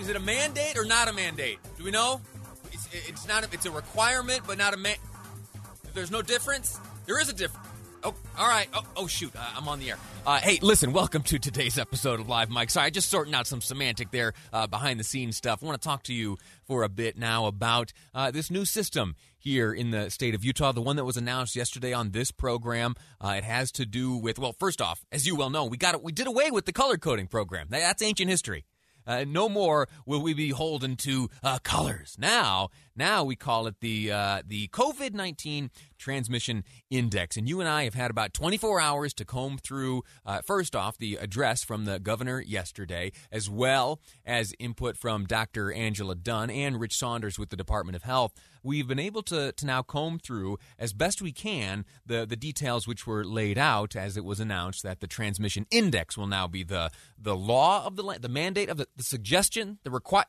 Is 0.00 0.08
it 0.08 0.16
a 0.16 0.20
mandate 0.20 0.78
or 0.78 0.86
not 0.86 1.08
a 1.08 1.12
mandate? 1.12 1.58
Do 1.76 1.84
we 1.84 1.90
know? 1.90 2.22
It's, 2.72 2.88
it's 2.90 3.28
not. 3.28 3.44
A, 3.44 3.48
it's 3.52 3.66
a 3.66 3.70
requirement, 3.70 4.40
but 4.46 4.56
not 4.56 4.72
a 4.72 4.78
man. 4.78 4.96
There's 5.92 6.10
no 6.10 6.22
difference. 6.22 6.80
There 7.04 7.20
is 7.20 7.28
a 7.28 7.34
difference. 7.34 7.68
Oh, 8.02 8.14
all 8.38 8.48
right. 8.48 8.66
Oh, 8.72 8.82
oh 8.96 9.06
shoot. 9.06 9.36
Uh, 9.36 9.40
I'm 9.54 9.68
on 9.68 9.78
the 9.78 9.90
air. 9.90 9.98
Uh, 10.24 10.38
hey, 10.38 10.58
listen. 10.62 10.94
Welcome 10.94 11.22
to 11.24 11.38
today's 11.38 11.78
episode 11.78 12.18
of 12.18 12.30
Live 12.30 12.48
Mic. 12.48 12.70
Sorry, 12.70 12.90
just 12.90 13.10
sorting 13.10 13.34
out 13.34 13.46
some 13.46 13.60
semantic 13.60 14.10
there, 14.10 14.32
uh, 14.54 14.66
behind 14.66 14.98
the 14.98 15.04
scenes 15.04 15.36
stuff. 15.36 15.62
I 15.62 15.66
want 15.66 15.82
to 15.82 15.86
talk 15.86 16.04
to 16.04 16.14
you 16.14 16.38
for 16.64 16.82
a 16.82 16.88
bit 16.88 17.18
now 17.18 17.44
about 17.44 17.92
uh, 18.14 18.30
this 18.30 18.50
new 18.50 18.64
system 18.64 19.16
here 19.36 19.70
in 19.70 19.90
the 19.90 20.08
state 20.08 20.34
of 20.34 20.42
Utah, 20.42 20.72
the 20.72 20.80
one 20.80 20.96
that 20.96 21.04
was 21.04 21.18
announced 21.18 21.54
yesterday 21.54 21.92
on 21.92 22.12
this 22.12 22.30
program. 22.30 22.94
Uh, 23.22 23.34
it 23.36 23.44
has 23.44 23.70
to 23.72 23.84
do 23.84 24.16
with 24.16 24.38
well, 24.38 24.54
first 24.58 24.80
off, 24.80 25.04
as 25.12 25.26
you 25.26 25.36
well 25.36 25.50
know, 25.50 25.66
we 25.66 25.76
got 25.76 25.94
it. 25.94 26.02
We 26.02 26.12
did 26.12 26.26
away 26.26 26.50
with 26.50 26.64
the 26.64 26.72
color 26.72 26.96
coding 26.96 27.26
program. 27.26 27.66
That's 27.68 28.00
ancient 28.00 28.30
history. 28.30 28.64
Uh, 29.10 29.24
no 29.26 29.48
more 29.48 29.88
will 30.06 30.22
we 30.22 30.32
be 30.32 30.50
beholden 30.50 30.94
to 30.94 31.28
uh, 31.42 31.58
colors. 31.64 32.16
Now, 32.16 32.68
now 33.00 33.24
we 33.24 33.34
call 33.34 33.66
it 33.66 33.80
the 33.80 34.12
uh, 34.12 34.42
the 34.46 34.68
COVID 34.68 35.14
nineteen 35.14 35.70
transmission 35.98 36.62
index, 36.90 37.36
and 37.36 37.48
you 37.48 37.58
and 37.60 37.68
I 37.68 37.84
have 37.84 37.94
had 37.94 38.10
about 38.10 38.32
twenty 38.32 38.58
four 38.58 38.80
hours 38.80 39.12
to 39.14 39.24
comb 39.24 39.58
through. 39.58 40.04
Uh, 40.24 40.42
first 40.42 40.76
off, 40.76 40.98
the 40.98 41.16
address 41.16 41.64
from 41.64 41.86
the 41.86 41.98
governor 41.98 42.40
yesterday, 42.40 43.10
as 43.32 43.50
well 43.50 44.00
as 44.24 44.54
input 44.58 44.96
from 44.96 45.24
Dr. 45.24 45.72
Angela 45.72 46.14
Dunn 46.14 46.50
and 46.50 46.78
Rich 46.78 46.96
Saunders 46.96 47.38
with 47.38 47.48
the 47.48 47.56
Department 47.56 47.96
of 47.96 48.02
Health. 48.02 48.32
We've 48.62 48.86
been 48.86 48.98
able 48.98 49.22
to 49.22 49.52
to 49.52 49.66
now 49.66 49.82
comb 49.82 50.18
through 50.18 50.58
as 50.78 50.92
best 50.92 51.22
we 51.22 51.32
can 51.32 51.86
the 52.04 52.26
the 52.26 52.36
details 52.36 52.86
which 52.86 53.06
were 53.06 53.24
laid 53.24 53.56
out 53.56 53.96
as 53.96 54.16
it 54.18 54.24
was 54.24 54.38
announced 54.38 54.82
that 54.82 55.00
the 55.00 55.06
transmission 55.06 55.66
index 55.70 56.18
will 56.18 56.26
now 56.26 56.46
be 56.46 56.62
the 56.62 56.90
the 57.18 57.34
law 57.34 57.86
of 57.86 57.96
the 57.96 58.18
the 58.20 58.28
mandate 58.28 58.68
of 58.68 58.76
the, 58.76 58.86
the 58.94 59.02
suggestion 59.02 59.78
the 59.84 59.90
require 59.90 60.26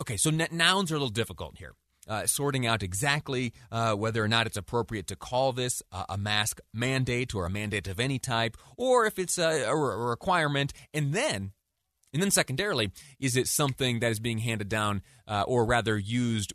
Okay, 0.00 0.16
so 0.16 0.30
nouns 0.30 0.92
are 0.92 0.96
a 0.96 0.98
little 0.98 1.08
difficult 1.08 1.58
here. 1.58 1.74
Uh, 2.08 2.26
sorting 2.26 2.66
out 2.66 2.82
exactly 2.82 3.52
uh, 3.70 3.92
whether 3.92 4.24
or 4.24 4.28
not 4.28 4.46
it's 4.46 4.56
appropriate 4.56 5.06
to 5.06 5.14
call 5.14 5.52
this 5.52 5.82
uh, 5.92 6.04
a 6.08 6.16
mask 6.16 6.58
mandate 6.72 7.34
or 7.34 7.44
a 7.44 7.50
mandate 7.50 7.86
of 7.86 8.00
any 8.00 8.18
type, 8.18 8.56
or 8.78 9.04
if 9.04 9.18
it's 9.18 9.36
a, 9.36 9.64
a, 9.64 9.76
requirement, 9.76 10.72
and 10.94 11.12
then, 11.12 11.52
and 12.14 12.22
then 12.22 12.30
secondarily, 12.30 12.90
is 13.20 13.36
it 13.36 13.46
something 13.46 14.00
that 14.00 14.10
is 14.10 14.20
being 14.20 14.38
handed 14.38 14.70
down, 14.70 15.02
uh, 15.26 15.44
or 15.46 15.66
rather 15.66 15.98
used, 15.98 16.54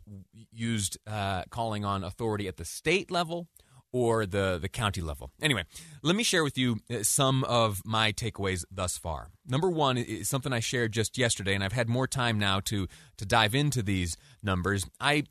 used 0.50 0.98
uh, 1.06 1.44
calling 1.50 1.84
on 1.84 2.02
authority 2.02 2.48
at 2.48 2.56
the 2.56 2.64
state 2.64 3.08
level, 3.08 3.46
or 3.94 4.26
the, 4.26 4.58
the 4.60 4.68
county 4.68 5.00
level. 5.00 5.30
Anyway, 5.40 5.62
let 6.02 6.16
me 6.16 6.24
share 6.24 6.42
with 6.42 6.58
you 6.58 6.80
uh, 6.90 7.04
some 7.04 7.44
of 7.44 7.80
my 7.84 8.10
takeaways 8.10 8.64
thus 8.68 8.98
far. 8.98 9.30
Number 9.46 9.70
one 9.70 9.96
is 9.96 10.28
something 10.28 10.52
I 10.52 10.58
shared 10.58 10.90
just 10.90 11.16
yesterday, 11.16 11.54
and 11.54 11.62
I've 11.62 11.72
had 11.72 11.88
more 11.88 12.08
time 12.08 12.36
now 12.36 12.58
to, 12.64 12.88
to 13.18 13.24
dive 13.24 13.54
into 13.54 13.84
these 13.84 14.16
numbers. 14.42 14.84
I 14.98 15.22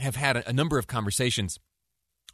have 0.00 0.16
had 0.16 0.36
a, 0.36 0.52
number 0.52 0.78
of 0.78 0.88
conversations 0.88 1.60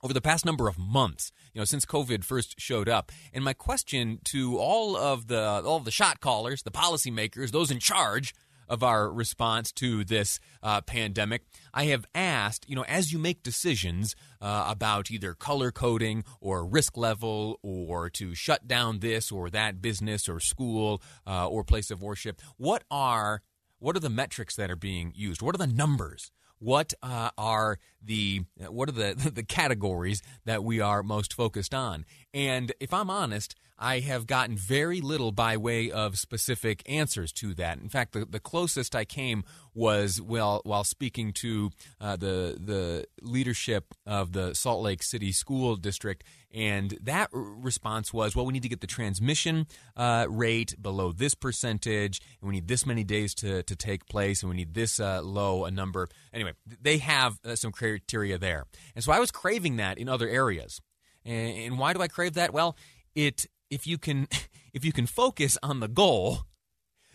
over 0.02 0.14
the 0.14 0.22
past 0.22 0.46
number 0.46 0.68
of 0.68 0.78
months, 0.78 1.30
you 1.52 1.60
know, 1.60 1.66
since 1.66 1.84
COVID 1.84 2.24
first 2.24 2.58
showed 2.58 2.88
up. 2.88 3.12
And 3.34 3.44
my 3.44 3.52
question 3.52 4.20
to 4.24 4.56
all 4.56 4.96
of 4.96 5.26
the 5.26 5.42
all 5.42 5.76
of 5.76 5.84
the 5.84 5.90
shot 5.90 6.20
callers, 6.20 6.62
the 6.62 6.70
policymakers, 6.70 7.50
those 7.50 7.70
in 7.70 7.78
charge 7.78 8.34
of 8.68 8.82
our 8.82 9.10
response 9.10 9.72
to 9.72 10.04
this 10.04 10.40
uh, 10.62 10.80
pandemic. 10.80 11.42
I 11.72 11.84
have 11.86 12.06
asked, 12.14 12.68
you 12.68 12.76
know, 12.76 12.84
as 12.84 13.12
you 13.12 13.18
make 13.18 13.42
decisions 13.42 14.14
uh, 14.40 14.66
about 14.68 15.10
either 15.10 15.34
color 15.34 15.72
coding 15.72 16.24
or 16.40 16.66
risk 16.66 16.96
level 16.96 17.58
or 17.62 18.10
to 18.10 18.34
shut 18.34 18.66
down 18.66 19.00
this 19.00 19.30
or 19.32 19.50
that 19.50 19.80
business 19.80 20.28
or 20.28 20.40
school 20.40 21.02
uh, 21.26 21.48
or 21.48 21.64
place 21.64 21.90
of 21.90 22.02
worship, 22.02 22.40
what 22.56 22.84
are 22.90 23.42
what 23.78 23.96
are 23.96 24.00
the 24.00 24.10
metrics 24.10 24.56
that 24.56 24.70
are 24.70 24.76
being 24.76 25.12
used? 25.14 25.42
What 25.42 25.54
are 25.54 25.58
the 25.58 25.66
numbers? 25.66 26.30
What 26.58 26.94
uh, 27.02 27.30
are 27.36 27.78
the 28.02 28.44
what 28.56 28.88
are 28.88 28.92
the 28.92 29.30
the 29.34 29.42
categories 29.42 30.22
that 30.46 30.64
we 30.64 30.80
are 30.80 31.02
most 31.02 31.34
focused 31.34 31.74
on? 31.74 32.06
And 32.32 32.72
if 32.80 32.94
I'm 32.94 33.10
honest, 33.10 33.54
I 33.84 34.00
have 34.00 34.26
gotten 34.26 34.56
very 34.56 35.02
little 35.02 35.30
by 35.30 35.58
way 35.58 35.90
of 35.90 36.18
specific 36.18 36.82
answers 36.88 37.32
to 37.34 37.52
that. 37.54 37.78
In 37.78 37.90
fact, 37.90 38.14
the, 38.14 38.24
the 38.24 38.40
closest 38.40 38.96
I 38.96 39.04
came 39.04 39.44
was 39.74 40.22
well 40.22 40.62
while 40.64 40.84
speaking 40.84 41.34
to 41.34 41.70
uh, 42.00 42.16
the 42.16 42.56
the 42.58 43.06
leadership 43.20 43.92
of 44.06 44.32
the 44.32 44.54
Salt 44.54 44.82
Lake 44.82 45.02
City 45.02 45.32
School 45.32 45.76
District, 45.76 46.24
and 46.50 46.96
that 47.02 47.28
response 47.32 48.10
was, 48.10 48.34
well, 48.34 48.46
we 48.46 48.54
need 48.54 48.62
to 48.62 48.70
get 48.70 48.80
the 48.80 48.86
transmission 48.86 49.66
uh, 49.98 50.24
rate 50.30 50.74
below 50.80 51.12
this 51.12 51.34
percentage, 51.34 52.22
and 52.40 52.48
we 52.48 52.54
need 52.54 52.68
this 52.68 52.86
many 52.86 53.04
days 53.04 53.34
to 53.34 53.62
to 53.64 53.76
take 53.76 54.06
place, 54.06 54.42
and 54.42 54.48
we 54.48 54.56
need 54.56 54.72
this 54.72 54.98
uh, 54.98 55.20
low 55.22 55.66
a 55.66 55.70
number. 55.70 56.08
Anyway, 56.32 56.52
they 56.80 56.96
have 56.98 57.38
uh, 57.44 57.54
some 57.54 57.70
criteria 57.70 58.38
there, 58.38 58.64
and 58.94 59.04
so 59.04 59.12
I 59.12 59.20
was 59.20 59.30
craving 59.30 59.76
that 59.76 59.98
in 59.98 60.08
other 60.08 60.28
areas. 60.28 60.80
And, 61.26 61.58
and 61.58 61.78
why 61.78 61.92
do 61.92 62.00
I 62.00 62.08
crave 62.08 62.34
that? 62.34 62.52
Well, 62.52 62.76
it 63.14 63.46
if 63.74 63.86
you 63.86 63.98
can 63.98 64.28
if 64.72 64.84
you 64.84 64.92
can 64.92 65.06
focus 65.06 65.58
on 65.62 65.80
the 65.80 65.88
goal 65.88 66.46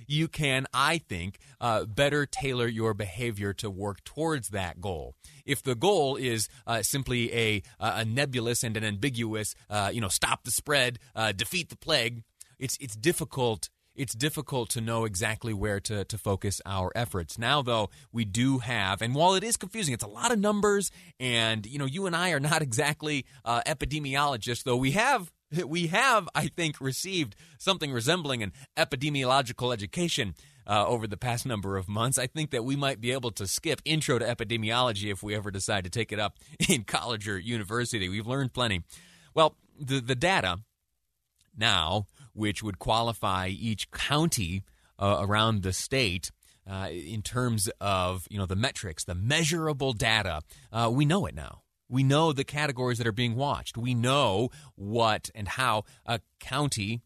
you 0.08 0.28
can 0.28 0.68
i 0.74 0.98
think 0.98 1.40
uh, 1.62 1.86
better 1.86 2.26
tailor 2.26 2.68
your 2.68 2.94
behavior 2.94 3.54
to 3.54 3.70
work 3.70 4.04
towards 4.04 4.50
that 4.50 4.80
goal 4.82 5.16
if 5.46 5.64
the 5.64 5.76
goal 5.76 6.16
is 6.16 6.48
uh, 6.68 6.82
simply 6.82 7.34
a, 7.34 7.62
a 7.80 8.06
nebulous 8.06 8.64
and 8.64 8.78
an 8.78 8.84
ambiguous 8.84 9.56
uh, 9.70 9.90
you 9.92 10.02
know 10.02 10.08
stop 10.08 10.44
the 10.44 10.52
spread 10.52 11.00
uh, 11.16 11.32
defeat 11.32 11.70
the 11.70 11.78
plague 11.78 12.24
it's 12.60 12.78
it's 12.80 12.96
difficult 12.96 13.70
it's 13.96 14.14
difficult 14.14 14.70
to 14.70 14.80
know 14.80 15.04
exactly 15.04 15.54
where 15.54 15.82
to, 15.82 16.06
to 16.06 16.18
focus 16.18 16.62
our 16.66 16.90
efforts. 16.96 17.38
Now, 17.38 17.62
though, 17.62 17.90
we 18.14 18.24
do 18.24 18.60
have, 18.60 19.02
and 19.02 19.14
while 19.14 19.36
it 19.36 19.44
is 19.44 19.58
confusing, 19.58 19.94
it's 19.94 20.06
a 20.06 20.08
lot 20.08 20.32
of 20.32 20.40
numbers, 20.40 20.90
and 21.20 21.66
you 21.66 21.78
know, 21.78 21.86
you 21.86 22.06
and 22.06 22.16
I 22.16 22.30
are 22.32 22.40
not 22.40 22.62
exactly 22.62 23.26
uh, 23.44 23.62
epidemiologists, 23.68 24.64
though 24.64 24.78
we 24.78 24.92
have 24.92 25.34
we 25.68 25.88
have, 25.88 26.28
I 26.36 26.48
think, 26.48 26.80
received 26.80 27.36
something 27.58 27.92
resembling 27.92 28.44
an 28.44 28.54
epidemiological 28.78 29.74
education 29.74 30.36
uh, 30.68 30.86
over 30.86 31.08
the 31.08 31.18
past 31.18 31.46
number 31.46 31.78
of 31.78 31.88
months. 31.88 32.18
I 32.18 32.28
think 32.28 32.52
that 32.52 32.64
we 32.64 32.76
might 32.76 33.02
be 33.02 33.12
able 33.12 33.32
to 33.32 33.48
skip 33.48 33.82
intro 33.86 34.20
to 34.20 34.26
epidemiology 34.26 35.12
if 35.12 35.24
we 35.24 35.36
ever 35.36 35.52
decide 35.52 35.84
to 35.86 35.90
take 35.90 36.12
it 36.12 36.20
up 36.20 36.38
in 36.70 36.84
college 36.84 37.28
or 37.28 37.40
university. 37.40 38.08
We've 38.08 38.28
learned 38.28 38.54
plenty. 38.54 38.84
Well, 39.34 39.56
the, 39.80 40.00
the 40.00 40.16
data 40.16 40.60
now, 41.58 42.08
which 42.34 42.62
would 42.62 42.80
qualify 42.80 43.48
each 43.48 43.92
county 43.92 44.64
uh, 45.00 45.18
around 45.22 45.64
the 45.64 45.74
state 45.74 46.32
uh, 46.70 46.90
in 46.92 47.22
terms 47.22 47.70
of 47.82 48.28
you 48.30 48.38
know 48.38 48.46
the 48.46 48.56
metrics, 48.56 49.04
the 49.04 49.16
measurable 49.16 49.94
data, 49.94 50.42
uh, 50.72 50.90
we 50.94 51.06
know 51.06 51.26
it 51.26 51.34
now. 51.34 51.62
We 51.90 52.04
know 52.04 52.32
the 52.32 52.44
categories 52.44 53.00
that 53.00 53.08
are 53.08 53.12
being 53.12 53.36
watched. 53.36 53.78
We 53.78 53.94
know 53.94 54.50
what 54.76 55.30
and 55.34 55.48
how 55.48 55.86
a 56.06 56.22
county, 56.40 57.02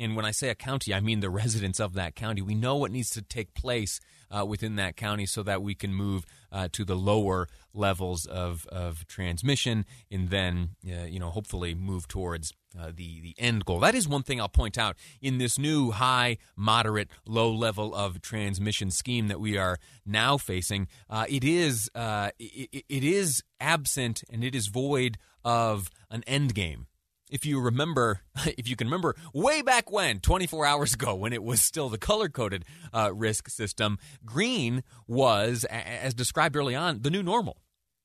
and 0.00 0.16
when 0.16 0.24
I 0.24 0.30
say 0.30 0.48
a 0.48 0.54
county, 0.54 0.94
I 0.94 1.00
mean 1.00 1.20
the 1.20 1.30
residents 1.30 1.78
of 1.78 1.92
that 1.94 2.16
county, 2.16 2.40
we 2.40 2.54
know 2.54 2.76
what 2.76 2.90
needs 2.90 3.10
to 3.10 3.22
take 3.22 3.54
place 3.54 4.00
uh, 4.30 4.44
within 4.46 4.76
that 4.76 4.96
county 4.96 5.26
so 5.26 5.42
that 5.42 5.62
we 5.62 5.74
can 5.74 5.92
move 5.92 6.24
uh, 6.50 6.68
to 6.72 6.84
the 6.84 6.96
lower 6.96 7.48
levels 7.74 8.26
of, 8.26 8.66
of 8.68 9.06
transmission 9.06 9.84
and 10.10 10.30
then, 10.30 10.70
uh, 10.88 11.04
you 11.04 11.20
know, 11.20 11.30
hopefully 11.30 11.74
move 11.74 12.08
towards 12.08 12.52
uh, 12.78 12.86
the, 12.86 13.20
the 13.20 13.34
end 13.38 13.64
goal. 13.64 13.80
That 13.80 13.94
is 13.94 14.08
one 14.08 14.22
thing 14.22 14.40
I'll 14.40 14.48
point 14.48 14.78
out 14.78 14.96
in 15.20 15.38
this 15.38 15.58
new 15.58 15.90
high, 15.90 16.38
moderate, 16.56 17.08
low 17.26 17.52
level 17.52 17.94
of 17.94 18.22
transmission 18.22 18.90
scheme 18.90 19.28
that 19.28 19.40
we 19.40 19.58
are 19.58 19.78
now 20.06 20.38
facing. 20.38 20.88
Uh, 21.08 21.26
it 21.28 21.44
is 21.44 21.90
uh, 21.94 22.30
it, 22.38 22.84
it 22.88 23.04
is 23.04 23.42
absent 23.60 24.22
and 24.32 24.42
it 24.42 24.54
is 24.54 24.68
void 24.68 25.18
of 25.44 25.90
an 26.10 26.22
end 26.26 26.54
game 26.54 26.86
if 27.30 27.46
you 27.46 27.60
remember, 27.60 28.20
if 28.58 28.68
you 28.68 28.76
can 28.76 28.88
remember 28.88 29.16
way 29.32 29.62
back 29.62 29.90
when, 29.90 30.20
24 30.20 30.66
hours 30.66 30.94
ago, 30.94 31.14
when 31.14 31.32
it 31.32 31.42
was 31.42 31.60
still 31.60 31.88
the 31.88 31.98
color 31.98 32.28
coded 32.28 32.64
uh, 32.92 33.12
risk 33.14 33.48
system, 33.48 33.98
green 34.24 34.82
was, 35.06 35.64
as 35.64 36.12
described 36.12 36.56
early 36.56 36.74
on, 36.74 37.02
the 37.02 37.10
new 37.10 37.22
normal. 37.22 37.58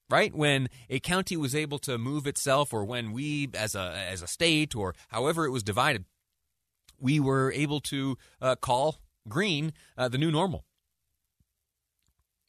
Right 0.07 0.35
when 0.35 0.69
a 0.87 0.99
county 0.99 1.35
was 1.35 1.55
able 1.55 1.79
to 1.79 1.97
move 1.97 2.27
itself, 2.27 2.71
or 2.71 2.85
when 2.85 3.11
we, 3.11 3.49
as 3.55 3.73
a 3.73 4.05
as 4.07 4.21
a 4.21 4.27
state, 4.27 4.75
or 4.75 4.93
however 5.07 5.47
it 5.47 5.49
was 5.49 5.63
divided, 5.63 6.05
we 6.99 7.19
were 7.19 7.51
able 7.51 7.79
to 7.81 8.15
uh, 8.39 8.55
call 8.55 8.97
green 9.27 9.73
uh, 9.97 10.07
the 10.07 10.19
new 10.19 10.29
normal. 10.29 10.63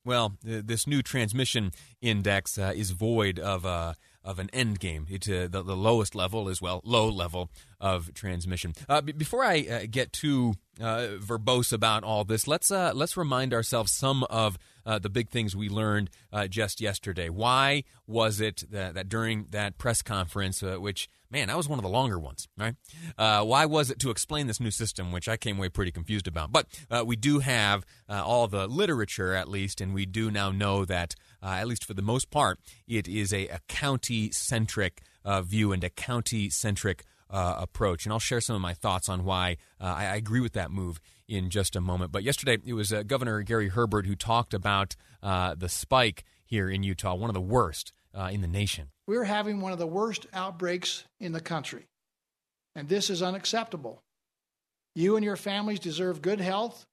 Well, 0.04 0.36
this 0.42 0.86
new 0.86 1.02
transmission 1.02 1.72
index 2.00 2.58
uh, 2.58 2.72
is 2.76 2.92
void 2.92 3.40
of 3.40 3.66
uh, 3.66 3.94
of 4.26 4.40
an 4.40 4.50
end 4.52 4.80
game. 4.80 5.06
Uh, 5.10 5.46
the, 5.46 5.62
the, 5.64 5.76
lowest 5.76 6.14
level 6.14 6.48
as 6.48 6.60
well, 6.60 6.80
low 6.84 7.08
level 7.08 7.48
of 7.80 8.12
transmission. 8.12 8.74
Uh, 8.88 9.00
b- 9.00 9.12
before 9.12 9.44
I 9.44 9.60
uh, 9.60 9.86
get 9.88 10.12
too 10.12 10.54
uh, 10.80 11.16
verbose 11.18 11.72
about 11.72 12.02
all 12.02 12.24
this, 12.24 12.48
let's 12.48 12.70
uh, 12.70 12.92
let's 12.94 13.16
remind 13.16 13.54
ourselves 13.54 13.92
some 13.92 14.24
of 14.24 14.58
uh, 14.84 14.98
the 14.98 15.08
big 15.08 15.30
things 15.30 15.54
we 15.54 15.68
learned 15.68 16.10
just 16.50 16.80
yesterday. 16.80 17.28
Why 17.28 17.84
was 18.06 18.40
it 18.40 18.64
that, 18.70 18.94
that 18.94 19.08
during 19.08 19.46
that 19.50 19.78
press 19.78 20.02
conference, 20.02 20.60
which 20.60 21.08
man, 21.30 21.48
that 21.48 21.56
was 21.56 21.68
one 21.68 21.78
of 21.78 21.82
the 21.82 21.88
longer 21.88 22.18
ones, 22.18 22.46
right? 22.56 22.74
why 23.16 23.64
was 23.64 23.90
it 23.90 23.98
to 24.00 24.10
explain 24.10 24.46
this 24.46 24.60
new 24.60 24.70
system, 24.70 25.10
which 25.10 25.28
I 25.28 25.36
came 25.36 25.58
away 25.58 25.70
pretty 25.70 25.90
confused 25.90 26.28
about? 26.28 26.52
But 26.52 26.66
we 27.04 27.16
do 27.16 27.40
have 27.40 27.84
all 28.08 28.46
the 28.46 28.68
literature, 28.68 29.34
at 29.34 29.48
least, 29.48 29.80
and 29.80 29.94
we 29.94 30.06
do 30.06 30.30
now 30.30 30.50
know 30.50 30.84
that 30.84 31.14
at 31.42 31.66
least 31.66 31.84
for 31.84 31.94
the 31.94 32.02
most 32.02 32.30
part, 32.30 32.58
it 32.86 33.08
is 33.08 33.32
a, 33.32 33.48
a 33.48 33.60
county 33.68 34.15
centric 34.32 35.02
uh, 35.24 35.42
view 35.42 35.72
and 35.72 35.82
a 35.84 35.90
county 35.90 36.48
centric 36.50 37.04
uh, 37.30 37.56
approach. 37.58 38.04
And 38.04 38.12
I'll 38.12 38.18
share 38.18 38.40
some 38.40 38.56
of 38.56 38.62
my 38.62 38.74
thoughts 38.74 39.08
on 39.08 39.24
why 39.24 39.56
uh, 39.80 39.84
I, 39.84 40.06
I, 40.06 40.16
agree 40.16 40.40
with 40.40 40.52
that 40.52 40.70
move 40.70 41.00
in 41.26 41.50
just 41.50 41.74
a 41.74 41.80
moment. 41.80 42.12
But 42.12 42.22
yesterday, 42.22 42.58
it 42.64 42.74
was 42.74 42.92
uh, 42.92 43.02
Governor 43.02 43.42
Gary 43.42 43.68
Herbert 43.68 44.06
who 44.06 44.14
talked 44.14 44.54
about 44.54 44.94
uh, 45.22 45.56
the 45.56 45.68
spike 45.68 46.24
here 46.44 46.70
in 46.70 46.84
Utah, 46.84 47.14
one 47.14 47.28
of 47.30 47.34
the 47.34 47.40
worst 47.40 47.92
in 48.30 48.40
the 48.40 48.48
nation. 48.48 48.88
We're 49.06 49.24
having 49.24 49.60
one 49.60 49.72
of 49.72 49.78
the 49.78 49.86
worst 49.86 50.26
outbreaks 50.32 51.04
in 51.20 51.32
the 51.32 51.40
country, 51.40 51.86
and 52.74 52.88
this 52.88 53.10
is 53.10 53.20
unacceptable. 53.20 54.02
You 54.94 55.16
and 55.16 55.24
your 55.24 55.36
families 55.36 55.80
deserve 55.80 56.22
good 56.22 56.40
health 56.40 56.86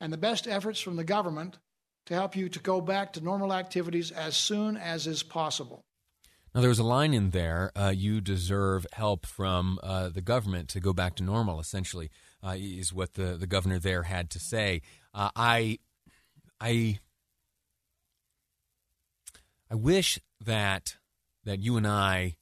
and 0.00 0.10
the 0.10 0.16
best 0.16 0.48
efforts 0.48 0.80
from 0.80 0.96
the 0.96 1.04
government 1.04 1.58
to 2.06 2.14
help 2.14 2.34
you 2.34 2.48
to 2.48 2.58
go 2.58 2.80
back 2.80 3.12
to 3.12 3.20
normal 3.20 3.52
activities 3.52 4.10
as 4.10 4.36
soon 4.36 4.76
as 4.76 5.06
is 5.06 5.22
possible. 5.22 5.84
Now, 6.54 6.60
there 6.60 6.68
was 6.68 6.80
a 6.80 6.84
line 6.84 7.14
in 7.14 7.30
there 7.30 7.70
uh, 7.76 7.92
you 7.94 8.20
deserve 8.20 8.84
help 8.92 9.24
from 9.24 9.78
uh, 9.84 10.08
the 10.08 10.20
government 10.20 10.68
to 10.70 10.80
go 10.80 10.92
back 10.92 11.14
to 11.16 11.22
normal, 11.22 11.60
essentially, 11.60 12.10
uh, 12.44 12.56
is 12.58 12.92
what 12.92 13.14
the, 13.14 13.36
the 13.36 13.46
governor 13.46 13.78
there 13.78 14.02
had 14.04 14.30
to 14.30 14.40
say. 14.40 14.82
Uh, 15.14 15.30
I, 15.36 15.78
I, 16.60 16.98
I 19.70 19.74
wish 19.76 20.18
that, 20.44 20.96
that 21.44 21.60
you 21.60 21.76
and 21.76 21.86
I 21.86 22.36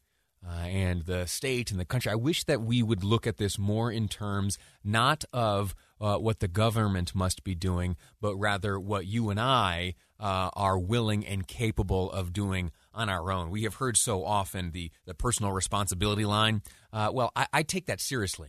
uh, 0.46 0.52
and 0.52 1.02
the 1.02 1.26
state 1.26 1.70
and 1.70 1.78
the 1.78 1.84
country, 1.84 2.10
I 2.10 2.14
wish 2.14 2.44
that 2.44 2.62
we 2.62 2.82
would 2.82 3.04
look 3.04 3.26
at 3.26 3.36
this 3.36 3.58
more 3.58 3.92
in 3.92 4.08
terms 4.08 4.56
not 4.82 5.24
of 5.34 5.74
uh, 6.00 6.16
what 6.16 6.40
the 6.40 6.48
government 6.48 7.14
must 7.14 7.44
be 7.44 7.54
doing, 7.54 7.96
but 8.22 8.36
rather 8.36 8.80
what 8.80 9.04
you 9.06 9.28
and 9.28 9.38
I 9.38 9.96
are 10.20 10.78
willing 10.78 11.24
and 11.26 11.46
capable 11.46 12.10
of 12.10 12.32
doing 12.32 12.72
on 12.98 13.08
our 13.08 13.30
own. 13.30 13.50
We 13.50 13.62
have 13.62 13.76
heard 13.76 13.96
so 13.96 14.24
often 14.24 14.72
the, 14.72 14.90
the 15.06 15.14
personal 15.14 15.52
responsibility 15.52 16.24
line. 16.24 16.62
Uh, 16.92 17.10
well, 17.12 17.30
I, 17.36 17.46
I, 17.52 17.62
take 17.62 17.86
that 17.86 18.00
seriously. 18.00 18.48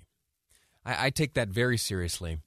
I, 0.84 1.06
I 1.06 1.10
take 1.12 1.36
that 1.36 1.50
very 1.50 1.78
seriously. 1.78 2.40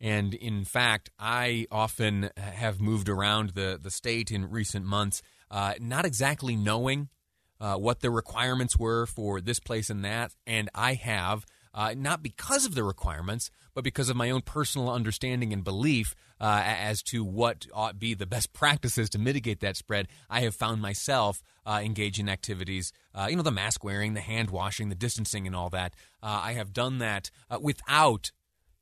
And 0.00 0.32
in 0.32 0.64
fact, 0.64 1.10
I 1.18 1.66
often 1.70 2.30
have 2.38 2.80
moved 2.80 3.10
around 3.10 3.50
the, 3.50 3.78
the 3.80 3.90
state 3.90 4.30
in 4.30 4.50
recent 4.50 4.86
months, 4.86 5.20
uh, 5.50 5.74
not 5.78 6.06
exactly 6.06 6.56
knowing 6.56 7.10
uh, 7.60 7.74
what 7.74 8.00
the 8.00 8.10
requirements 8.10 8.78
were 8.78 9.04
for 9.04 9.42
this 9.42 9.60
place 9.60 9.90
and 9.90 10.02
that. 10.02 10.34
And 10.46 10.70
I 10.74 10.94
have 10.94 11.44
uh, 11.74 11.94
not 11.96 12.22
because 12.22 12.66
of 12.66 12.74
the 12.74 12.84
requirements, 12.84 13.50
but 13.74 13.84
because 13.84 14.08
of 14.08 14.16
my 14.16 14.30
own 14.30 14.42
personal 14.42 14.90
understanding 14.90 15.52
and 15.52 15.64
belief 15.64 16.14
uh, 16.40 16.62
as 16.64 17.02
to 17.02 17.24
what 17.24 17.66
ought 17.72 17.98
be 17.98 18.14
the 18.14 18.26
best 18.26 18.52
practices 18.52 19.10
to 19.10 19.18
mitigate 19.18 19.60
that 19.60 19.76
spread. 19.76 20.08
I 20.28 20.40
have 20.40 20.54
found 20.54 20.80
myself 20.82 21.42
uh, 21.66 21.80
engaged 21.82 22.18
in 22.18 22.28
activities, 22.28 22.92
uh, 23.14 23.26
you 23.30 23.36
know, 23.36 23.42
the 23.42 23.50
mask 23.50 23.84
wearing, 23.84 24.14
the 24.14 24.20
hand 24.20 24.50
washing, 24.50 24.88
the 24.88 24.94
distancing, 24.94 25.46
and 25.46 25.54
all 25.54 25.70
that. 25.70 25.94
Uh, 26.22 26.40
I 26.42 26.52
have 26.52 26.72
done 26.72 26.98
that 26.98 27.30
uh, 27.50 27.58
without 27.60 28.32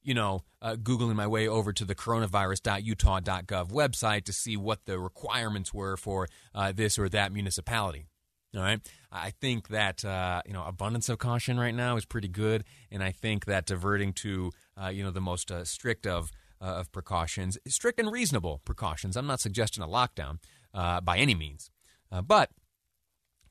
you 0.03 0.15
know, 0.15 0.43
uh, 0.63 0.75
Googling 0.75 1.17
my 1.17 1.27
way 1.27 1.47
over 1.47 1.71
to 1.73 1.85
the 1.85 1.95
coronavirus.utah.gov 1.95 3.71
website 3.71 4.25
to 4.25 4.33
see 4.33 4.57
what 4.57 4.87
the 4.87 4.99
requirements 4.99 5.75
were 5.75 5.99
for 5.99 6.29
uh, 6.55 6.73
this 6.73 6.99
or 6.99 7.11
that 7.11 7.31
municipality. 7.31 8.07
All 8.57 8.63
right. 8.63 8.81
I 9.13 9.31
think 9.31 9.69
that 9.69 10.05
uh, 10.05 10.43
you 10.47 10.53
know 10.53 10.65
abundance 10.65 11.09
of 11.09 11.19
caution 11.19 11.61
right 11.61 11.75
now 11.75 11.97
is 11.97 12.07
pretty 12.07 12.29
good, 12.29 12.65
and 12.91 13.03
I 13.03 13.11
think 13.11 13.45
that 13.45 13.67
diverting 13.67 14.15
to 14.15 14.53
uh, 14.83 14.89
you 14.89 15.03
know 15.03 15.11
the 15.11 15.21
most 15.21 15.51
uh, 15.51 15.65
strict 15.65 16.07
of 16.07 16.31
uh, 16.61 16.65
of 16.65 16.91
precautions, 16.91 17.59
strict 17.67 18.01
and 18.01 18.11
reasonable 18.11 18.63
precautions. 18.65 19.17
I'm 19.17 19.27
not 19.27 19.41
suggesting 19.41 19.85
a 19.85 19.87
lockdown 19.87 20.39
uh, 20.73 21.01
by 21.03 21.19
any 21.19 21.35
means, 21.35 21.71
uh, 22.11 22.23
but 22.23 22.51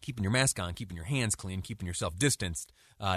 keeping 0.02 0.24
your 0.24 0.32
mask 0.32 0.60
on, 0.60 0.74
keeping 0.74 0.98
your 0.98 1.06
hands 1.06 1.36
clean, 1.36 1.62
keeping 1.62 1.88
yourself 1.88 2.18
distanced 2.18 2.72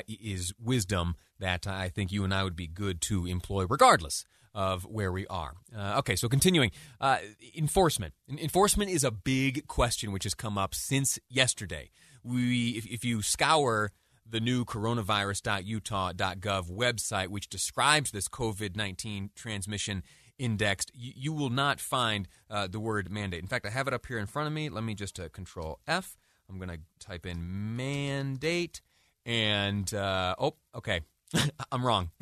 is 0.06 0.53
wisdom 0.62 1.15
that 1.38 1.67
I 1.67 1.88
think 1.88 2.12
you 2.12 2.25
and 2.25 2.35
I 2.35 2.44
would 2.44 2.56
be 2.56 2.67
good 2.67 3.00
to 3.03 3.26
employ, 3.26 3.65
regardless 3.67 4.25
of 4.55 4.85
where 4.85 5.12
we 5.12 5.26
are. 5.29 5.55
Uh, 5.76 5.97
okay, 5.99 6.17
so 6.17 6.29
continuing, 6.29 6.70
uh, 7.00 7.19
enforcement. 7.56 8.14
Enforcement 8.29 8.91
is 8.91 9.05
a 9.05 9.11
big 9.11 9.67
question 9.67 10.12
which 10.12 10.25
has 10.25 10.35
come 10.35 10.58
up 10.58 10.75
since 10.75 11.19
yesterday. 11.29 11.91
We, 12.23 12.70
if, 12.70 12.87
if 12.87 13.05
you 13.05 13.23
scour 13.23 13.93
the 14.29 14.41
new 14.41 14.64
coronavirus.utah.gov 14.64 16.70
website, 16.70 17.29
which 17.29 17.49
describes 17.49 18.11
this 18.11 18.29
COVID 18.29 18.76
19 18.76 19.31
transmission 19.35 20.02
indexed, 20.38 20.91
you, 20.94 21.12
you 21.17 21.32
will 21.32 21.50
not 21.50 21.81
find 21.81 22.29
uh, 22.49 22.67
the 22.67 22.81
word 22.81 23.11
mandate. 23.11 23.41
In 23.41 23.49
fact, 23.49 23.67
I 23.67 23.70
have 23.70 23.88
it 23.88 23.94
up 23.94 24.06
here 24.06 24.19
in 24.19 24.26
front 24.26 24.47
of 24.47 24.52
me. 24.52 24.69
Let 24.69 24.85
me 24.85 24.94
just 24.94 25.19
uh, 25.20 25.29
control 25.29 25.81
F. 25.87 26.17
I'm 26.49 26.58
going 26.58 26.70
to 26.70 26.81
type 26.99 27.26
in 27.26 27.76
mandate. 27.76 28.81
And, 29.25 29.93
uh, 29.94 30.35
oh, 30.38 30.56
okay. 30.75 31.00
I'm 31.73 31.85
wrong. 31.85 32.11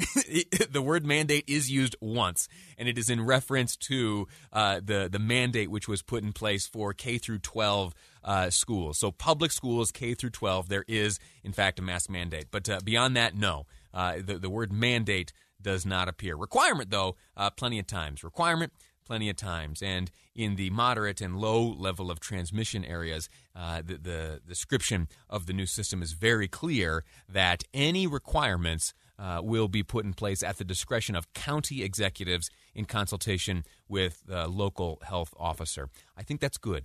the 0.70 0.82
word 0.82 1.06
mandate 1.06 1.44
is 1.46 1.70
used 1.70 1.96
once, 2.00 2.48
and 2.76 2.88
it 2.88 2.98
is 2.98 3.08
in 3.08 3.24
reference 3.24 3.76
to 3.76 4.28
uh, 4.52 4.80
the 4.84 5.08
the 5.10 5.18
mandate 5.18 5.70
which 5.70 5.88
was 5.88 6.02
put 6.02 6.22
in 6.22 6.32
place 6.32 6.66
for 6.66 6.92
K 6.92 7.18
through 7.18 7.38
12 7.38 7.94
uh, 8.24 8.50
schools. 8.50 8.98
So 8.98 9.10
public 9.10 9.52
schools 9.52 9.90
K 9.90 10.14
through 10.14 10.30
12, 10.30 10.68
there 10.68 10.84
is 10.86 11.18
in 11.42 11.52
fact 11.52 11.78
a 11.78 11.82
mask 11.82 12.10
mandate. 12.10 12.46
But 12.50 12.68
uh, 12.68 12.80
beyond 12.84 13.16
that, 13.16 13.34
no. 13.34 13.66
Uh, 13.94 14.16
the 14.24 14.38
the 14.38 14.50
word 14.50 14.72
mandate 14.72 15.32
does 15.60 15.86
not 15.86 16.08
appear. 16.08 16.36
Requirement 16.36 16.90
though, 16.90 17.16
uh, 17.36 17.50
plenty 17.50 17.78
of 17.78 17.86
times. 17.86 18.22
Requirement 18.22 18.72
plenty 19.08 19.30
of 19.30 19.36
times. 19.36 19.82
And 19.82 20.10
in 20.34 20.56
the 20.56 20.68
moderate 20.70 21.20
and 21.22 21.38
low 21.38 21.66
level 21.66 22.10
of 22.10 22.20
transmission 22.20 22.84
areas, 22.84 23.28
uh, 23.56 23.80
the, 23.84 23.96
the, 23.96 24.40
description 24.46 25.08
of 25.30 25.46
the 25.46 25.54
new 25.54 25.66
system 25.66 26.02
is 26.02 26.12
very 26.12 26.46
clear 26.46 27.04
that 27.28 27.64
any 27.72 28.06
requirements 28.06 28.92
uh, 29.18 29.40
will 29.42 29.66
be 29.66 29.82
put 29.82 30.04
in 30.04 30.12
place 30.12 30.42
at 30.42 30.58
the 30.58 30.64
discretion 30.64 31.16
of 31.16 31.32
county 31.32 31.82
executives 31.82 32.50
in 32.74 32.84
consultation 32.84 33.64
with 33.88 34.22
the 34.26 34.46
local 34.46 35.00
health 35.02 35.32
officer. 35.38 35.88
I 36.16 36.22
think 36.22 36.40
that's 36.40 36.58
good. 36.58 36.84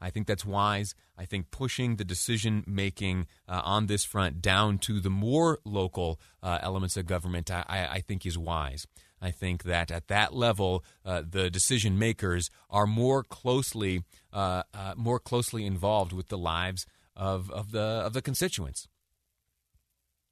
I 0.00 0.10
think 0.10 0.26
that's 0.26 0.44
wise. 0.44 0.94
I 1.16 1.24
think 1.24 1.50
pushing 1.50 1.96
the 1.96 2.04
decision 2.04 2.64
making 2.66 3.26
uh, 3.48 3.62
on 3.64 3.86
this 3.86 4.04
front 4.04 4.40
down 4.40 4.78
to 4.78 5.00
the 5.00 5.10
more 5.10 5.58
local 5.64 6.20
uh, 6.42 6.58
elements 6.62 6.96
of 6.96 7.06
government, 7.06 7.50
I, 7.50 7.64
I, 7.90 8.00
think 8.00 8.24
is 8.24 8.38
wise. 8.38 8.86
I 9.20 9.32
think 9.32 9.64
that 9.64 9.90
at 9.90 10.08
that 10.08 10.34
level, 10.34 10.84
uh, 11.04 11.22
the 11.28 11.50
decision 11.50 11.98
makers 11.98 12.50
are 12.70 12.86
more 12.86 13.24
closely 13.24 14.04
uh, 14.32 14.62
uh, 14.72 14.94
more 14.96 15.18
closely 15.18 15.64
involved 15.64 16.12
with 16.12 16.28
the 16.28 16.38
lives 16.38 16.86
of, 17.16 17.50
of 17.50 17.72
the 17.72 17.80
of 17.80 18.12
the 18.12 18.22
constituents. 18.22 18.86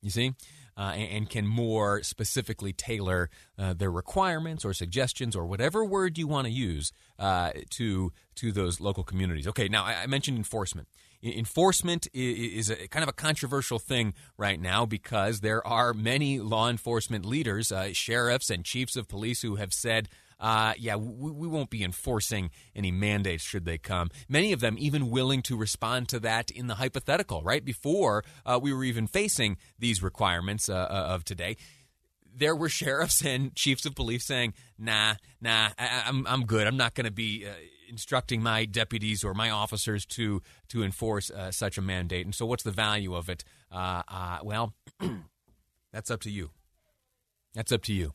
You 0.03 0.11
see, 0.11 0.35
uh, 0.77 0.93
and, 0.95 1.31
can 1.31 1.47
more 1.47 2.03
specifically 2.03 2.73
tailor 2.73 3.31
uh, 3.59 3.73
their 3.73 3.91
requirements 3.91 4.65
or 4.65 4.73
suggestions 4.73 5.35
or 5.35 5.47
whatever 5.47 5.85
word 5.85 6.19
you 6.19 6.27
want 6.27 6.47
to 6.47 6.53
use 6.53 6.93
uh, 7.19 7.51
to 7.71 8.13
to 8.35 8.53
those 8.53 8.81
local 8.81 9.03
communities. 9.03 9.47
Okay, 9.47 9.69
now 9.69 9.85
I, 9.85 10.03
I 10.03 10.07
mentioned 10.07 10.37
enforcement. 10.37 10.89
Enforcement 11.23 12.07
is 12.13 12.71
a 12.71 12.89
kind 12.89 13.03
of 13.03 13.09
a 13.09 13.13
controversial 13.13 13.79
thing 13.79 14.15
right 14.37 14.61
now 14.61 14.85
because 14.85 15.41
there 15.41 15.67
are 15.67 15.95
many 15.95 16.39
law 16.39 16.69
enforcement 16.69 17.25
leaders, 17.25 17.73
uh, 17.73 17.93
sheriffs 17.93 18.51
and 18.51 18.65
chiefs 18.65 18.97
of 18.97 19.09
police, 19.09 19.43
who 19.43 19.57
have 19.57 19.73
said 19.73 20.09
uh, 20.39 20.75
yeah, 20.79 20.97
we, 20.97 21.31
we, 21.31 21.49
won't 21.49 21.71
be 21.71 21.83
enforcing 21.83 22.51
any 22.75 22.91
mandates 22.91 23.43
should 23.43 23.65
they 23.65 23.79
come. 23.79 24.11
Many 24.29 24.53
of 24.53 24.61
them 24.61 24.77
even 24.79 25.11
willing 25.11 25.43
to 25.43 25.57
respond 25.57 26.09
to 26.11 26.21
that 26.21 26.51
in 26.51 26.67
the 26.67 26.75
hypothetical, 26.75 27.43
right? 27.43 27.65
Before 27.65 28.23
uh, 28.45 28.59
we 28.61 28.73
were 28.73 28.85
even 28.85 29.07
facing 29.07 29.57
these 29.79 30.03
requirements 30.03 30.69
uh, 30.69 30.75
uh 30.75 31.15
of 31.15 31.25
today. 31.25 31.57
There 32.35 32.55
were 32.55 32.69
sheriffs 32.69 33.25
and 33.25 33.55
chiefs 33.55 33.87
of 33.87 33.95
police 33.95 34.27
saying, 34.27 34.53
"Nah, 34.79 35.15
nah, 35.41 35.71
I, 35.79 36.03
am 36.07 36.27
I'm, 36.27 36.27
I'm 36.27 36.47
good. 36.47 36.67
I'm 36.67 36.77
not 36.77 36.95
going 36.95 37.07
to 37.07 37.13
be 37.13 37.47
uh, 37.47 37.53
instructing 37.89 38.43
my 38.43 38.67
deputies 38.67 39.25
or 39.25 39.33
my 39.33 39.49
officers 39.49 40.05
to 40.07 40.43
to 40.69 40.83
enforce 40.83 41.31
uh, 41.31 41.51
such 41.51 41.79
a 41.79 41.83
mandate." 41.83 42.27
And 42.27 42.35
so, 42.35 42.45
what's 42.45 42.63
the 42.63 42.71
value 42.73 43.15
of 43.15 43.31
it? 43.31 43.43
well, 43.73 44.75
that's 45.93 46.11
up 46.11 46.21
to 46.23 46.31
you. 46.31 46.51
That's 47.55 47.73
up 47.73 47.83
to 47.85 47.95
you. 47.95 48.13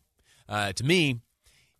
to 0.48 0.84
me, 0.84 1.22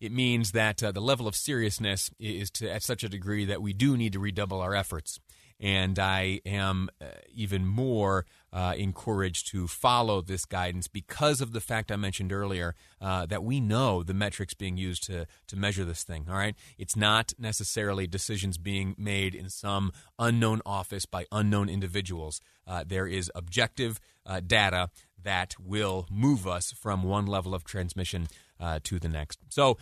it 0.02 0.10
means 0.10 0.50
that 0.50 0.82
uh, 0.82 0.90
the 0.90 1.00
level 1.00 1.28
of 1.28 1.36
seriousness 1.36 2.10
is 2.18 2.50
to 2.50 2.68
at 2.68 2.82
such 2.82 3.04
a 3.04 3.08
degree 3.08 3.44
that 3.44 3.62
we 3.62 3.72
do 3.72 3.96
need 3.96 4.12
to 4.14 4.18
redouble 4.18 4.60
our 4.60 4.74
efforts. 4.74 5.20
And 5.60 5.96
I 5.96 6.40
am 6.44 6.90
uh, 7.00 7.04
even 7.32 7.64
more 7.64 8.26
uh, 8.52 8.74
encouraged 8.76 9.46
to 9.52 9.68
follow 9.68 10.20
this 10.20 10.44
guidance 10.44 10.88
because 10.88 11.40
of 11.40 11.52
the 11.52 11.60
fact 11.60 11.92
I 11.92 11.96
mentioned 11.96 12.32
earlier 12.32 12.74
uh, 13.00 13.26
that 13.26 13.44
we 13.44 13.60
know 13.60 14.02
the 14.02 14.12
metrics 14.12 14.54
being 14.54 14.76
used 14.76 15.04
to, 15.04 15.28
to 15.46 15.56
measure 15.56 15.84
this 15.84 16.02
thing. 16.02 16.26
All 16.28 16.34
right. 16.34 16.56
It's 16.78 16.96
not 16.96 17.32
necessarily 17.38 18.08
decisions 18.08 18.58
being 18.58 18.96
made 18.98 19.36
in 19.36 19.48
some 19.50 19.92
unknown 20.18 20.62
office 20.66 21.06
by 21.06 21.26
unknown 21.30 21.68
individuals. 21.68 22.40
Uh, 22.66 22.82
there 22.84 23.06
is 23.06 23.30
objective 23.36 24.00
uh, 24.26 24.40
data 24.40 24.90
that 25.22 25.54
will 25.60 26.08
move 26.10 26.48
us 26.48 26.72
from 26.72 27.04
one 27.04 27.26
level 27.26 27.54
of 27.54 27.62
transmission 27.62 28.26
uh, 28.62 28.78
to 28.84 28.98
the 28.98 29.08
next. 29.08 29.40
So, 29.50 29.76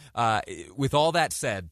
with 0.77 0.95
all 0.95 1.13
that 1.13 1.33
said, 1.33 1.71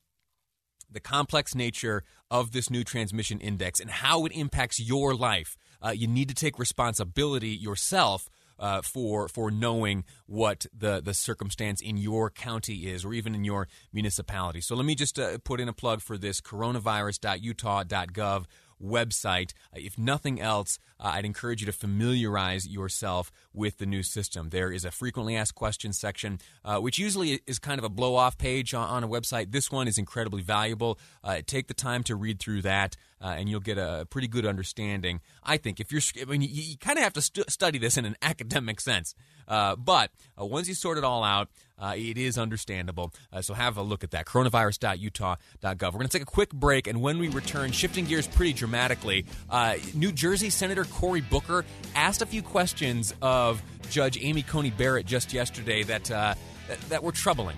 the 0.91 1.01
complex 1.01 1.55
nature 1.55 2.03
of 2.31 2.53
this 2.53 2.71
new 2.71 2.85
transmission 2.85 3.41
index 3.41 3.81
and 3.81 3.91
how 3.91 4.27
it 4.27 4.33
impacts 4.33 4.81
your 4.81 5.15
life. 5.15 5.57
Uh, 5.85 5.91
you 5.91 6.07
need 6.07 6.29
to 6.29 6.35
take 6.35 6.59
responsibility 6.59 7.51
yourself 7.51 8.29
uh, 8.59 8.83
for 8.83 9.29
for 9.29 9.53
knowing 9.53 10.05
what 10.27 10.67
the 10.77 11.01
the 11.01 11.15
circumstance 11.15 11.81
in 11.81 11.97
your 11.97 12.29
county 12.29 12.89
is, 12.89 13.05
or 13.05 13.13
even 13.13 13.33
in 13.35 13.45
your 13.45 13.69
municipality. 13.93 14.61
So 14.61 14.75
let 14.75 14.85
me 14.85 14.97
just 14.97 15.17
uh, 15.19 15.39
put 15.45 15.61
in 15.61 15.69
a 15.69 15.73
plug 15.73 16.01
for 16.01 16.19
this: 16.19 16.41
coronavirus.utah.gov 16.41 18.47
website. 18.83 19.53
Uh, 19.73 19.79
if 19.79 19.99
nothing 19.99 20.41
else, 20.41 20.79
uh, 21.01 21.13
I'd 21.15 21.25
encourage 21.25 21.61
you 21.61 21.67
to 21.67 21.73
familiarize 21.73 22.67
yourself 22.67 23.31
with 23.53 23.79
the 23.79 23.87
new 23.87 24.03
system. 24.03 24.51
There 24.51 24.73
is 24.73 24.85
a 24.85 24.91
frequently 24.91 25.37
asked 25.37 25.55
questions 25.55 25.99
section, 25.99 26.39
uh, 26.65 26.79
which 26.79 26.99
usually 26.99 27.41
is 27.47 27.59
kind 27.59 27.79
of 27.79 27.85
a 27.85 27.89
blow 27.89 28.17
off 28.17 28.39
page 28.39 28.75
on, 28.75 28.89
on, 28.89 29.05
a 29.05 29.09
website. 29.09 29.53
This 29.53 29.71
one 29.71 29.89
is 29.89 29.99
incredibly 29.99 30.43
valuable. 30.43 30.99
Uh, 31.23 31.41
take 31.47 31.69
the 31.69 31.75
time 31.75 32.03
to 32.05 32.17
read 32.17 32.41
through 32.41 32.63
that. 32.63 32.97
Uh, 33.21 33.35
and 33.37 33.49
you'll 33.49 33.61
get 33.61 33.79
a 33.79 34.07
pretty 34.11 34.29
good 34.29 34.47
understanding. 34.47 35.21
I 35.43 35.57
think 35.57 35.81
if 35.81 35.91
you're, 35.91 36.03
I 36.21 36.25
mean, 36.25 36.43
you, 36.43 36.49
you 36.49 36.77
kind 36.77 36.99
of 36.99 37.05
have 37.05 37.15
to 37.15 37.23
stu- 37.23 37.45
study 37.49 37.79
this 37.79 37.97
in 37.97 38.05
an 38.05 38.17
academic 38.23 38.81
sense. 38.81 39.15
Uh, 39.47 39.77
but 39.77 40.11
once 40.37 40.69
you 40.69 40.75
sort 40.75 40.99
it 40.99 41.05
all 41.05 41.25
out, 41.25 41.49
uh, 41.79 41.95
it 41.97 42.19
is 42.19 42.37
understandable. 42.37 43.13
Uh, 43.33 43.41
so 43.41 43.55
have 43.55 43.77
a 43.77 43.83
look 43.83 44.05
at 44.05 44.11
that. 44.11 44.27
Coronavirus.utah.gov. 44.27 45.83
We're 45.83 45.91
going 45.91 46.07
to 46.07 46.13
take 46.13 46.23
a 46.23 46.27
quick 46.27 46.51
break, 46.53 46.87
and 46.87 47.01
when 47.01 47.19
we 47.19 47.29
return, 47.29 47.73
shifting 47.73 48.05
gears 48.05 48.27
pretty 48.27 48.53
dramatically, 48.53 49.27
uh, 49.49 49.77
New 49.95 50.13
Jersey 50.13 50.51
Senator 50.51 50.85
Cory 50.85 51.21
Booker 51.21 51.65
asked 51.95 52.21
a 52.21 52.27
few 52.27 52.43
questions 52.43 53.15
of 53.23 53.63
Judge 53.91 54.19
Amy 54.21 54.43
Coney 54.43 54.71
Barrett 54.71 55.07
just 55.07 55.33
yesterday 55.33 55.83
that, 55.85 56.11
uh, 56.11 56.35
that, 56.69 56.81
that 56.89 57.03
were 57.03 57.13
troubling. 57.13 57.57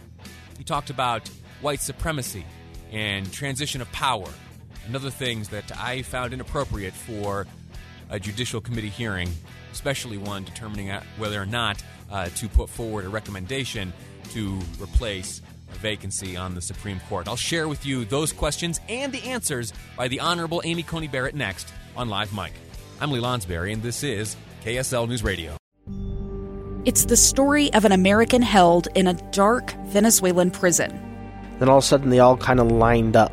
He 0.58 0.64
talked 0.64 0.90
about 0.90 1.28
white 1.60 1.80
supremacy 1.80 2.44
and 2.92 3.30
transition 3.32 3.80
of 3.80 3.90
power 3.92 4.28
and 4.86 4.96
other 4.96 5.10
things 5.10 5.48
that 5.50 5.70
I 5.78 6.02
found 6.02 6.32
inappropriate 6.32 6.94
for 6.94 7.46
a 8.08 8.18
judicial 8.18 8.60
committee 8.60 8.88
hearing, 8.88 9.30
especially 9.72 10.18
one 10.18 10.44
determining 10.44 10.90
whether 11.16 11.40
or 11.40 11.46
not 11.46 11.82
uh, 12.10 12.28
to 12.36 12.48
put 12.48 12.68
forward 12.68 13.04
a 13.04 13.08
recommendation 13.08 13.92
to 14.30 14.58
replace 14.80 15.42
a 15.72 15.78
vacancy 15.78 16.36
on 16.36 16.54
the 16.54 16.60
Supreme 16.60 17.00
Court. 17.08 17.28
I'll 17.28 17.36
share 17.36 17.68
with 17.68 17.86
you 17.86 18.04
those 18.04 18.32
questions 18.32 18.80
and 18.88 19.12
the 19.12 19.22
answers 19.24 19.72
by 19.96 20.08
the 20.08 20.20
Honorable 20.20 20.60
Amy 20.64 20.82
Coney 20.82 21.08
Barrett 21.08 21.34
next 21.34 21.72
on 21.96 22.08
Live 22.08 22.34
Mic. 22.34 22.52
I'm 23.00 23.10
Lee 23.10 23.20
Lonsberry, 23.20 23.72
and 23.72 23.82
this 23.82 24.02
is 24.02 24.36
KSL 24.64 25.08
News 25.08 25.22
Radio. 25.22 25.56
It's 26.84 27.04
the 27.04 27.16
story 27.16 27.72
of 27.74 27.84
an 27.84 27.92
American 27.92 28.42
held 28.42 28.88
in 28.94 29.06
a 29.06 29.14
dark 29.32 29.72
Venezuelan 29.86 30.50
prison. 30.50 30.90
Then 31.58 31.68
all 31.68 31.78
of 31.78 31.84
a 31.84 31.86
sudden, 31.86 32.08
they 32.10 32.20
all 32.20 32.38
kind 32.38 32.58
of 32.58 32.72
lined 32.72 33.16
up. 33.16 33.32